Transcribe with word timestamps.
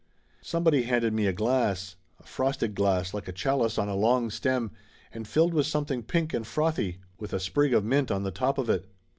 Somebody 0.41 0.81
handed 0.81 1.13
me 1.13 1.27
a 1.27 1.31
glass, 1.31 1.95
a 2.19 2.23
frosted 2.23 2.73
glass 2.73 3.13
like 3.13 3.27
a 3.27 3.31
chalice 3.31 3.77
on 3.77 3.87
a 3.87 3.93
long 3.95 4.31
stem, 4.31 4.71
and 5.13 5.27
filled 5.27 5.53
with 5.53 5.67
something 5.67 6.01
pink 6.01 6.33
and 6.33 6.47
frothy, 6.47 6.97
with 7.19 7.33
a 7.33 7.39
sprig 7.39 7.71
of 7.75 7.85
mint 7.85 8.09
on 8.09 8.23
the 8.23 8.31
top 8.31 8.57
of 8.57 8.67
it. 8.67 8.87